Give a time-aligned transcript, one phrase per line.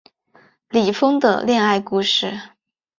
[0.69, 2.39] 李锋的恋爱故事